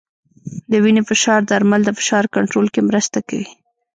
[0.71, 3.47] د وینې فشار درمل د فشار کنټرول کې مرسته کوي.